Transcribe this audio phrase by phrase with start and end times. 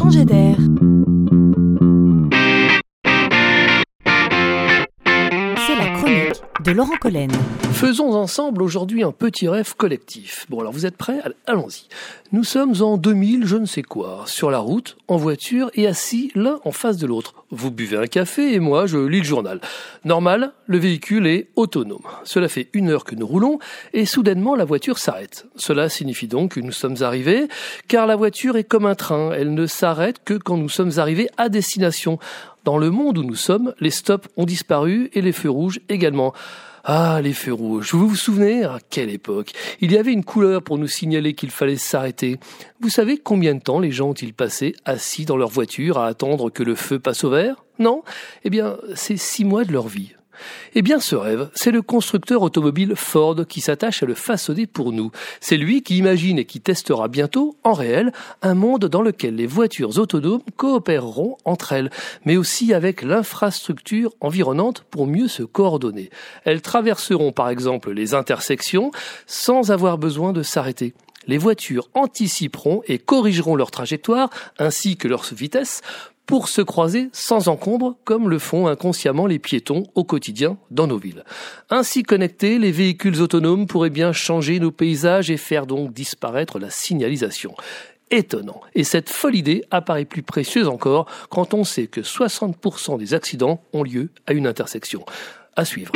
[0.00, 0.56] changer d'air.
[5.66, 7.30] C'est la chronique de Laurent Collen.
[7.72, 10.46] Faisons ensemble aujourd'hui un petit rêve collectif.
[10.48, 11.20] Bon alors vous êtes prêts?
[11.46, 11.88] Allons-y.
[12.32, 16.30] Nous sommes en 2000 je ne sais quoi, sur la route, en voiture et assis
[16.36, 17.34] l'un en face de l'autre.
[17.50, 19.60] Vous buvez un café et moi je lis le journal.
[20.04, 22.06] Normal, le véhicule est autonome.
[22.22, 23.58] Cela fait une heure que nous roulons
[23.94, 25.46] et soudainement la voiture s'arrête.
[25.56, 27.48] Cela signifie donc que nous sommes arrivés
[27.88, 31.28] car la voiture est comme un train, elle ne s'arrête que quand nous sommes arrivés
[31.36, 32.20] à destination.
[32.62, 36.32] Dans le monde où nous sommes, les stops ont disparu et les feux rouges également.
[36.84, 37.94] Ah, les feux rouges.
[37.94, 41.50] Vous vous souvenez À quelle époque Il y avait une couleur pour nous signaler qu'il
[41.50, 42.38] fallait s'arrêter?
[42.80, 46.50] Vous savez combien de temps les gens ont-ils passé assis dans leur voiture à attendre
[46.50, 47.64] que le feu passe au vert?
[47.78, 48.02] Non?
[48.44, 50.14] Eh bien, c'est six mois de leur vie.
[50.74, 54.92] Eh bien, ce rêve, c'est le constructeur automobile Ford qui s'attache à le façonner pour
[54.92, 55.10] nous.
[55.40, 58.12] C'est lui qui imagine et qui testera bientôt, en réel,
[58.42, 61.90] un monde dans lequel les voitures autonomes coopéreront entre elles,
[62.24, 66.10] mais aussi avec l'infrastructure environnante pour mieux se coordonner.
[66.44, 68.90] Elles traverseront par exemple les intersections
[69.26, 70.94] sans avoir besoin de s'arrêter
[71.26, 75.82] les voitures anticiperont et corrigeront leur trajectoire ainsi que leur vitesse
[76.30, 80.96] pour se croiser sans encombre comme le font inconsciemment les piétons au quotidien dans nos
[80.96, 81.24] villes.
[81.70, 86.70] Ainsi connectés, les véhicules autonomes pourraient bien changer nos paysages et faire donc disparaître la
[86.70, 87.52] signalisation
[88.12, 88.60] étonnant.
[88.76, 93.60] Et cette folle idée apparaît plus précieuse encore quand on sait que 60% des accidents
[93.72, 95.04] ont lieu à une intersection.
[95.56, 95.90] À suivre.